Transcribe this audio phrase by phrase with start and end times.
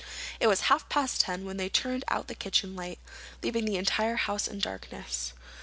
[0.39, 2.97] It was half past ten when they turned out the kitchen light,
[3.43, 5.33] leaving the entire house in darkness.